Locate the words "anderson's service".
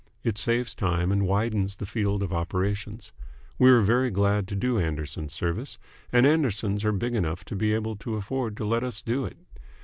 4.79-5.77